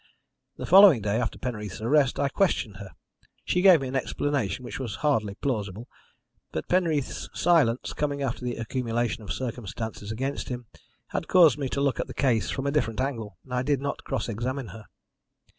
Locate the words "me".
3.81-3.87, 11.59-11.69